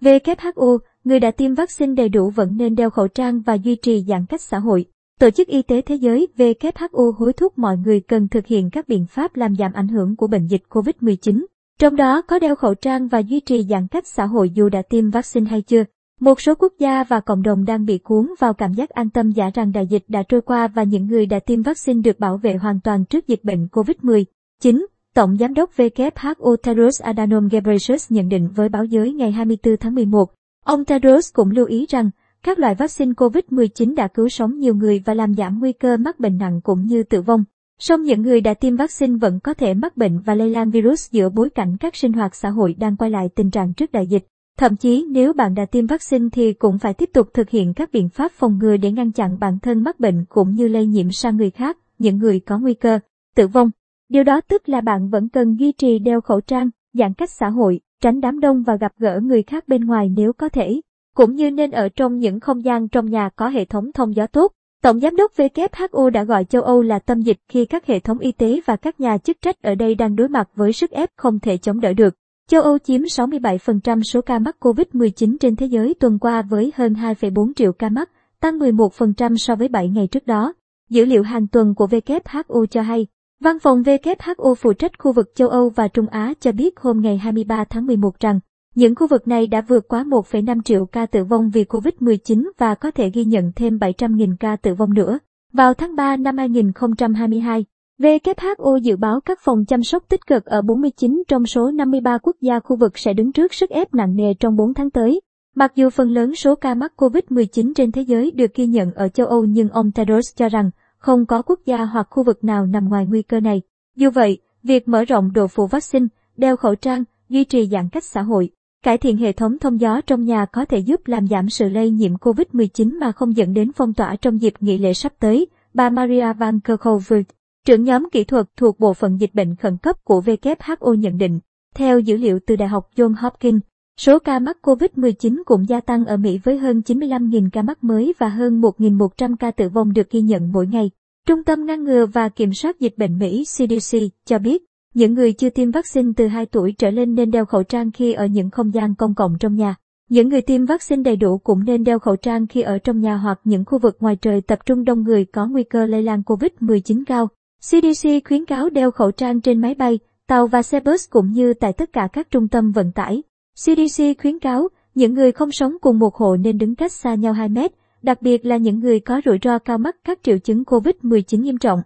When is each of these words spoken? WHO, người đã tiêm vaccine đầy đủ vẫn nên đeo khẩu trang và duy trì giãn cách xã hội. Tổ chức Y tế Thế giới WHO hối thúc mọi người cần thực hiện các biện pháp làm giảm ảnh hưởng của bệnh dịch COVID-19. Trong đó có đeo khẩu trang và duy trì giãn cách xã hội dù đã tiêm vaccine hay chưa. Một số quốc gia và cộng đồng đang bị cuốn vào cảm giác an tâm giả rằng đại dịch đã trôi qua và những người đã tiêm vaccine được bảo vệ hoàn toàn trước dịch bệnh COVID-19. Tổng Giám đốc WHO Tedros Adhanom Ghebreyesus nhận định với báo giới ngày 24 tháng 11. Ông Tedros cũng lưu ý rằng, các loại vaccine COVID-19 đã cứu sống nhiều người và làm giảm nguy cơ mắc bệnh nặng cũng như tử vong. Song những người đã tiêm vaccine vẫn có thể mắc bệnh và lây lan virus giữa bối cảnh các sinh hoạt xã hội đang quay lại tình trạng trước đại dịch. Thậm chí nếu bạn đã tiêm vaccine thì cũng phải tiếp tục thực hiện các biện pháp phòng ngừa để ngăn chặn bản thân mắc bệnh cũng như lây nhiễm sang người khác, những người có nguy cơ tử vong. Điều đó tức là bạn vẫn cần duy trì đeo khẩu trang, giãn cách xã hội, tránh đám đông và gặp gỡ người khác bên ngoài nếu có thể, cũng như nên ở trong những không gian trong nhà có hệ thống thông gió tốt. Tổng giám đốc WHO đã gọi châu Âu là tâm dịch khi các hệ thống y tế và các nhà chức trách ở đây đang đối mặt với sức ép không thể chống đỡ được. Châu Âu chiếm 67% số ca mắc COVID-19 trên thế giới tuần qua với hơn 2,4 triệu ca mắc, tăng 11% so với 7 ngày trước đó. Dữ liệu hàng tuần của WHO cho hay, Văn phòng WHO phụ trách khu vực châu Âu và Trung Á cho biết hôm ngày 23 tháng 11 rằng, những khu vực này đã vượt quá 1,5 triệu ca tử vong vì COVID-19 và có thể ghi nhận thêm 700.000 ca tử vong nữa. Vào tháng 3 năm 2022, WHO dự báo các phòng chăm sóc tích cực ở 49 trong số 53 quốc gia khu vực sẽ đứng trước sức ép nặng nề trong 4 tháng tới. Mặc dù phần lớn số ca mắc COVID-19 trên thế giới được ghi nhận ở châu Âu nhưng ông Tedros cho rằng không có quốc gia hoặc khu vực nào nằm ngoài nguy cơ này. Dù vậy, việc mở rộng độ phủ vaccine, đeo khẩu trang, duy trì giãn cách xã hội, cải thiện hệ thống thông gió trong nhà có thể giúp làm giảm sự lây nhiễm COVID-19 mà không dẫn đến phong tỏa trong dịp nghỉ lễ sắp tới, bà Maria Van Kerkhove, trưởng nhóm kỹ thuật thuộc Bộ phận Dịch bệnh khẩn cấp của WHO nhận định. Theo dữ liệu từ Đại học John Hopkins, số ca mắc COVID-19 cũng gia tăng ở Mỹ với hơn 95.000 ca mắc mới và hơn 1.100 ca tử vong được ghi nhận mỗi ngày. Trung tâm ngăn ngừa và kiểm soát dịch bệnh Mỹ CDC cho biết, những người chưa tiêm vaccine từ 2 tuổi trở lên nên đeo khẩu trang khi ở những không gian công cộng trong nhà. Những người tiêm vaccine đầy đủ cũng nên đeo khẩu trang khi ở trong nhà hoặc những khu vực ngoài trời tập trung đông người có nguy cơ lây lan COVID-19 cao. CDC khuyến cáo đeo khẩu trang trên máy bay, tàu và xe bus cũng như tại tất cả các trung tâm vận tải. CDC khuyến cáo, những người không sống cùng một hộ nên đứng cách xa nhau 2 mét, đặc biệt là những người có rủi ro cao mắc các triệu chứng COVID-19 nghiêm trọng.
WHO, 0.00 0.78
người 1.04 1.20
đã 1.20 1.30
tiêm 1.30 1.54
vaccine 1.54 1.94
đầy 1.94 2.08
đủ 2.08 2.30
vẫn 2.30 2.56
nên 2.56 2.74
đeo 2.74 2.90
khẩu 2.90 3.08
trang 3.08 3.40
và 3.40 3.54
duy 3.54 3.76
trì 3.76 4.04
giãn 4.08 4.26
cách 4.26 4.40
xã 4.40 4.58
hội. 4.58 4.86
Tổ 5.20 5.30
chức 5.30 5.48
Y 5.48 5.62
tế 5.62 5.80
Thế 5.80 5.94
giới 5.94 6.28
WHO 6.36 7.12
hối 7.12 7.32
thúc 7.32 7.58
mọi 7.58 7.76
người 7.76 8.00
cần 8.00 8.28
thực 8.28 8.46
hiện 8.46 8.70
các 8.70 8.88
biện 8.88 9.06
pháp 9.06 9.36
làm 9.36 9.56
giảm 9.56 9.72
ảnh 9.72 9.88
hưởng 9.88 10.16
của 10.16 10.26
bệnh 10.26 10.46
dịch 10.46 10.62
COVID-19. 10.68 11.44
Trong 11.78 11.96
đó 11.96 12.22
có 12.22 12.38
đeo 12.38 12.56
khẩu 12.56 12.74
trang 12.74 13.08
và 13.08 13.18
duy 13.18 13.40
trì 13.40 13.62
giãn 13.70 13.86
cách 13.86 14.06
xã 14.06 14.26
hội 14.26 14.50
dù 14.50 14.68
đã 14.68 14.82
tiêm 14.82 15.10
vaccine 15.10 15.50
hay 15.50 15.62
chưa. 15.62 15.84
Một 16.20 16.40
số 16.40 16.54
quốc 16.54 16.72
gia 16.78 17.04
và 17.04 17.20
cộng 17.20 17.42
đồng 17.42 17.64
đang 17.64 17.84
bị 17.84 17.98
cuốn 17.98 18.34
vào 18.38 18.54
cảm 18.54 18.74
giác 18.74 18.90
an 18.90 19.10
tâm 19.10 19.30
giả 19.30 19.50
rằng 19.54 19.72
đại 19.72 19.86
dịch 19.86 20.04
đã 20.08 20.22
trôi 20.22 20.40
qua 20.40 20.68
và 20.68 20.82
những 20.82 21.06
người 21.06 21.26
đã 21.26 21.38
tiêm 21.38 21.62
vaccine 21.62 22.02
được 22.02 22.18
bảo 22.18 22.36
vệ 22.36 22.54
hoàn 22.54 22.80
toàn 22.80 23.04
trước 23.04 23.26
dịch 23.26 23.44
bệnh 23.44 23.66
COVID-19. 23.72 24.84
Tổng 25.14 25.36
Giám 25.36 25.54
đốc 25.54 25.70
WHO 25.76 26.56
Tedros 26.56 27.02
Adhanom 27.02 27.48
Ghebreyesus 27.48 28.12
nhận 28.12 28.28
định 28.28 28.48
với 28.54 28.68
báo 28.68 28.84
giới 28.84 29.12
ngày 29.12 29.32
24 29.32 29.76
tháng 29.76 29.94
11. 29.94 30.24
Ông 30.64 30.84
Tedros 30.84 31.32
cũng 31.32 31.50
lưu 31.50 31.66
ý 31.66 31.86
rằng, 31.88 32.10
các 32.42 32.58
loại 32.58 32.74
vaccine 32.74 33.12
COVID-19 33.12 33.94
đã 33.94 34.08
cứu 34.08 34.28
sống 34.28 34.58
nhiều 34.58 34.74
người 34.74 35.02
và 35.04 35.14
làm 35.14 35.34
giảm 35.34 35.60
nguy 35.60 35.72
cơ 35.72 35.96
mắc 35.96 36.20
bệnh 36.20 36.38
nặng 36.38 36.60
cũng 36.64 36.86
như 36.86 37.02
tử 37.02 37.22
vong. 37.22 37.44
Song 37.78 38.02
những 38.02 38.22
người 38.22 38.40
đã 38.40 38.54
tiêm 38.54 38.76
vaccine 38.76 39.16
vẫn 39.20 39.40
có 39.40 39.54
thể 39.54 39.74
mắc 39.74 39.96
bệnh 39.96 40.18
và 40.18 40.34
lây 40.34 40.50
lan 40.50 40.70
virus 40.70 41.10
giữa 41.10 41.28
bối 41.28 41.50
cảnh 41.50 41.76
các 41.80 41.96
sinh 41.96 42.12
hoạt 42.12 42.34
xã 42.34 42.48
hội 42.48 42.74
đang 42.78 42.96
quay 42.96 43.10
lại 43.10 43.28
tình 43.34 43.50
trạng 43.50 43.74
trước 43.74 43.92
đại 43.92 44.06
dịch. 44.06 44.26
Thậm 44.58 44.76
chí 44.76 45.06
nếu 45.10 45.32
bạn 45.32 45.54
đã 45.54 45.64
tiêm 45.64 45.86
vaccine 45.86 46.28
thì 46.32 46.52
cũng 46.52 46.78
phải 46.78 46.94
tiếp 46.94 47.10
tục 47.12 47.28
thực 47.34 47.50
hiện 47.50 47.74
các 47.74 47.92
biện 47.92 48.08
pháp 48.08 48.32
phòng 48.32 48.58
ngừa 48.58 48.76
để 48.76 48.92
ngăn 48.92 49.12
chặn 49.12 49.38
bản 49.40 49.58
thân 49.58 49.82
mắc 49.82 50.00
bệnh 50.00 50.24
cũng 50.28 50.54
như 50.54 50.68
lây 50.68 50.86
nhiễm 50.86 51.10
sang 51.10 51.36
người 51.36 51.50
khác, 51.50 51.78
những 51.98 52.18
người 52.18 52.40
có 52.40 52.58
nguy 52.58 52.74
cơ 52.74 52.98
tử 53.36 53.46
vong. 53.46 53.70
Điều 54.10 54.24
đó 54.24 54.40
tức 54.40 54.68
là 54.68 54.80
bạn 54.80 55.08
vẫn 55.08 55.28
cần 55.28 55.56
duy 55.58 55.72
trì 55.72 55.98
đeo 55.98 56.20
khẩu 56.20 56.40
trang, 56.40 56.70
giãn 56.92 57.14
cách 57.14 57.30
xã 57.30 57.48
hội, 57.48 57.80
tránh 58.00 58.20
đám 58.20 58.40
đông 58.40 58.62
và 58.62 58.76
gặp 58.76 58.92
gỡ 58.98 59.20
người 59.22 59.42
khác 59.42 59.68
bên 59.68 59.84
ngoài 59.84 60.08
nếu 60.16 60.32
có 60.32 60.48
thể, 60.48 60.80
cũng 61.14 61.34
như 61.34 61.50
nên 61.50 61.70
ở 61.70 61.88
trong 61.88 62.18
những 62.18 62.40
không 62.40 62.64
gian 62.64 62.88
trong 62.88 63.10
nhà 63.10 63.28
có 63.36 63.48
hệ 63.48 63.64
thống 63.64 63.92
thông 63.92 64.16
gió 64.16 64.26
tốt. 64.26 64.52
Tổng 64.82 65.00
giám 65.00 65.16
đốc 65.16 65.32
WHO 65.36 66.10
đã 66.10 66.24
gọi 66.24 66.44
châu 66.44 66.62
Âu 66.62 66.82
là 66.82 66.98
tâm 66.98 67.20
dịch 67.20 67.36
khi 67.48 67.64
các 67.64 67.86
hệ 67.86 67.98
thống 67.98 68.18
y 68.18 68.32
tế 68.32 68.60
và 68.66 68.76
các 68.76 69.00
nhà 69.00 69.18
chức 69.18 69.36
trách 69.42 69.62
ở 69.62 69.74
đây 69.74 69.94
đang 69.94 70.16
đối 70.16 70.28
mặt 70.28 70.48
với 70.54 70.72
sức 70.72 70.90
ép 70.90 71.10
không 71.16 71.38
thể 71.38 71.56
chống 71.56 71.80
đỡ 71.80 71.92
được. 71.92 72.14
Châu 72.48 72.62
Âu 72.62 72.78
chiếm 72.78 73.00
67% 73.02 74.02
số 74.02 74.20
ca 74.20 74.38
mắc 74.38 74.56
COVID-19 74.60 75.36
trên 75.40 75.56
thế 75.56 75.66
giới 75.66 75.94
tuần 75.94 76.18
qua 76.18 76.42
với 76.42 76.72
hơn 76.74 76.92
2,4 76.92 77.52
triệu 77.56 77.72
ca 77.72 77.88
mắc, 77.88 78.10
tăng 78.40 78.58
11% 78.58 79.36
so 79.36 79.54
với 79.54 79.68
7 79.68 79.88
ngày 79.88 80.06
trước 80.06 80.26
đó. 80.26 80.52
Dữ 80.90 81.04
liệu 81.04 81.22
hàng 81.22 81.46
tuần 81.46 81.74
của 81.74 81.86
WHO 81.86 82.66
cho 82.66 82.82
hay, 82.82 83.06
Văn 83.44 83.58
phòng 83.58 83.82
WHO 83.82 84.54
phụ 84.54 84.72
trách 84.72 84.98
khu 84.98 85.12
vực 85.12 85.32
châu 85.34 85.48
Âu 85.48 85.68
và 85.68 85.88
Trung 85.88 86.06
Á 86.06 86.34
cho 86.40 86.52
biết 86.52 86.80
hôm 86.80 87.00
ngày 87.00 87.18
23 87.18 87.64
tháng 87.64 87.86
11 87.86 88.20
rằng, 88.20 88.40
những 88.74 88.94
khu 88.94 89.06
vực 89.06 89.28
này 89.28 89.46
đã 89.46 89.60
vượt 89.60 89.88
quá 89.88 90.04
1,5 90.04 90.62
triệu 90.62 90.86
ca 90.86 91.06
tử 91.06 91.24
vong 91.24 91.50
vì 91.50 91.64
COVID-19 91.64 92.50
và 92.58 92.74
có 92.74 92.90
thể 92.90 93.10
ghi 93.10 93.24
nhận 93.24 93.52
thêm 93.56 93.76
700.000 93.76 94.36
ca 94.40 94.56
tử 94.56 94.74
vong 94.74 94.94
nữa. 94.94 95.18
Vào 95.52 95.74
tháng 95.74 95.96
3 95.96 96.16
năm 96.16 96.36
2022, 96.36 97.64
WHO 97.98 98.76
dự 98.76 98.96
báo 98.96 99.20
các 99.20 99.38
phòng 99.42 99.64
chăm 99.64 99.82
sóc 99.82 100.04
tích 100.08 100.26
cực 100.26 100.44
ở 100.44 100.62
49 100.62 101.22
trong 101.28 101.46
số 101.46 101.70
53 101.70 102.18
quốc 102.18 102.36
gia 102.40 102.60
khu 102.60 102.76
vực 102.76 102.98
sẽ 102.98 103.12
đứng 103.12 103.32
trước 103.32 103.54
sức 103.54 103.70
ép 103.70 103.94
nặng 103.94 104.16
nề 104.16 104.34
trong 104.34 104.56
4 104.56 104.74
tháng 104.74 104.90
tới. 104.90 105.20
Mặc 105.54 105.72
dù 105.74 105.90
phần 105.90 106.10
lớn 106.10 106.34
số 106.34 106.54
ca 106.54 106.74
mắc 106.74 106.92
COVID-19 106.96 107.72
trên 107.74 107.92
thế 107.92 108.02
giới 108.02 108.30
được 108.30 108.54
ghi 108.54 108.66
nhận 108.66 108.92
ở 108.92 109.08
châu 109.08 109.26
Âu 109.26 109.44
nhưng 109.44 109.68
ông 109.68 109.92
Tedros 109.92 110.36
cho 110.36 110.48
rằng 110.48 110.70
không 111.00 111.26
có 111.26 111.42
quốc 111.42 111.60
gia 111.66 111.84
hoặc 111.84 112.06
khu 112.10 112.22
vực 112.22 112.44
nào 112.44 112.66
nằm 112.66 112.88
ngoài 112.88 113.06
nguy 113.06 113.22
cơ 113.22 113.40
này. 113.40 113.62
Dù 113.96 114.10
vậy, 114.10 114.38
việc 114.62 114.88
mở 114.88 115.04
rộng 115.04 115.32
độ 115.32 115.46
phủ 115.46 115.66
vaccine, 115.66 116.06
đeo 116.36 116.56
khẩu 116.56 116.74
trang, 116.74 117.04
duy 117.28 117.44
trì 117.44 117.66
giãn 117.66 117.88
cách 117.88 118.04
xã 118.04 118.22
hội, 118.22 118.50
cải 118.84 118.98
thiện 118.98 119.16
hệ 119.16 119.32
thống 119.32 119.58
thông 119.58 119.80
gió 119.80 120.00
trong 120.00 120.24
nhà 120.24 120.46
có 120.46 120.64
thể 120.64 120.78
giúp 120.78 121.00
làm 121.06 121.28
giảm 121.28 121.50
sự 121.50 121.68
lây 121.68 121.90
nhiễm 121.90 122.14
COVID-19 122.14 122.98
mà 123.00 123.12
không 123.12 123.36
dẫn 123.36 123.54
đến 123.54 123.72
phong 123.72 123.94
tỏa 123.94 124.16
trong 124.16 124.40
dịp 124.40 124.54
nghỉ 124.60 124.78
lễ 124.78 124.92
sắp 124.94 125.12
tới, 125.18 125.46
bà 125.74 125.90
Maria 125.90 126.32
Van 126.32 126.60
Kerkhove, 126.60 127.22
trưởng 127.66 127.84
nhóm 127.84 128.08
kỹ 128.12 128.24
thuật 128.24 128.46
thuộc 128.56 128.80
Bộ 128.80 128.94
phận 128.94 129.20
Dịch 129.20 129.34
bệnh 129.34 129.56
khẩn 129.56 129.76
cấp 129.76 130.04
của 130.04 130.20
WHO 130.20 130.94
nhận 130.94 131.18
định. 131.18 131.40
Theo 131.74 132.00
dữ 132.00 132.16
liệu 132.16 132.38
từ 132.46 132.56
Đại 132.56 132.68
học 132.68 132.90
John 132.96 133.14
Hopkins, 133.18 133.60
số 134.00 134.18
ca 134.18 134.38
mắc 134.38 134.58
COVID-19 134.62 135.42
cũng 135.46 135.68
gia 135.68 135.80
tăng 135.80 136.04
ở 136.04 136.16
Mỹ 136.16 136.38
với 136.44 136.58
hơn 136.58 136.82
95.000 136.86 137.48
ca 137.52 137.62
mắc 137.62 137.84
mới 137.84 138.14
và 138.18 138.28
hơn 138.28 138.60
1.100 138.60 139.36
ca 139.36 139.50
tử 139.50 139.68
vong 139.68 139.92
được 139.92 140.10
ghi 140.10 140.20
nhận 140.20 140.52
mỗi 140.52 140.66
ngày. 140.66 140.90
Trung 141.26 141.44
tâm 141.44 141.66
ngăn 141.66 141.84
ngừa 141.84 142.06
và 142.06 142.28
kiểm 142.28 142.52
soát 142.52 142.80
dịch 142.80 142.98
bệnh 142.98 143.18
Mỹ 143.18 143.44
CDC 143.44 143.98
cho 144.26 144.38
biết, 144.38 144.62
những 144.94 145.14
người 145.14 145.32
chưa 145.32 145.50
tiêm 145.50 145.70
vaccine 145.70 146.12
từ 146.16 146.26
2 146.26 146.46
tuổi 146.46 146.74
trở 146.78 146.90
lên 146.90 147.14
nên 147.14 147.30
đeo 147.30 147.44
khẩu 147.44 147.62
trang 147.62 147.90
khi 147.90 148.12
ở 148.12 148.26
những 148.26 148.50
không 148.50 148.74
gian 148.74 148.94
công 148.94 149.14
cộng 149.14 149.36
trong 149.40 149.54
nhà. 149.54 149.74
Những 150.08 150.28
người 150.28 150.42
tiêm 150.42 150.64
vaccine 150.64 151.02
đầy 151.02 151.16
đủ 151.16 151.38
cũng 151.38 151.64
nên 151.64 151.84
đeo 151.84 151.98
khẩu 151.98 152.16
trang 152.16 152.46
khi 152.46 152.62
ở 152.62 152.78
trong 152.78 153.00
nhà 153.00 153.16
hoặc 153.16 153.40
những 153.44 153.64
khu 153.64 153.78
vực 153.78 153.96
ngoài 154.00 154.16
trời 154.16 154.40
tập 154.40 154.58
trung 154.66 154.84
đông 154.84 155.02
người 155.02 155.24
có 155.24 155.46
nguy 155.46 155.62
cơ 155.62 155.86
lây 155.86 156.02
lan 156.02 156.22
COVID-19 156.26 157.04
cao. 157.06 157.28
CDC 157.60 158.08
khuyến 158.24 158.44
cáo 158.44 158.70
đeo 158.70 158.90
khẩu 158.90 159.10
trang 159.10 159.40
trên 159.40 159.60
máy 159.60 159.74
bay, 159.74 159.98
tàu 160.26 160.46
và 160.46 160.62
xe 160.62 160.80
bus 160.80 161.10
cũng 161.10 161.32
như 161.32 161.54
tại 161.54 161.72
tất 161.72 161.92
cả 161.92 162.08
các 162.12 162.30
trung 162.30 162.48
tâm 162.48 162.72
vận 162.72 162.92
tải. 162.92 163.22
CDC 163.54 164.02
khuyến 164.18 164.38
cáo, 164.38 164.68
những 164.94 165.14
người 165.14 165.32
không 165.32 165.52
sống 165.52 165.72
cùng 165.80 165.98
một 165.98 166.14
hộ 166.14 166.36
nên 166.36 166.58
đứng 166.58 166.74
cách 166.74 166.92
xa 166.92 167.14
nhau 167.14 167.32
2 167.32 167.48
mét, 167.48 167.72
đặc 168.02 168.22
biệt 168.22 168.46
là 168.46 168.56
những 168.56 168.80
người 168.80 169.00
có 169.00 169.20
rủi 169.24 169.38
ro 169.42 169.58
cao 169.58 169.78
mắc 169.78 169.96
các 170.04 170.18
triệu 170.22 170.38
chứng 170.38 170.62
COVID-19 170.62 171.40
nghiêm 171.42 171.58
trọng. 171.58 171.82